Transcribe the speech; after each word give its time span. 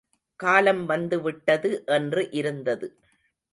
காலம் 0.39 0.81
வந்து 0.85 1.21
விட்டது 1.21 1.71
என்று 1.87 2.31
இருந்தது. 2.31 2.89